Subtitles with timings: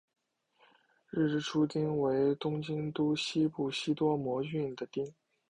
[1.11, 5.13] 日之出町为东京都西部西多摩郡的町。